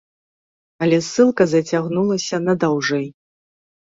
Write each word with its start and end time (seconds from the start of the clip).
Але 0.85 0.97
ссылка 1.07 1.43
зацягнулася 1.51 2.37
надаўжэй. 2.47 3.05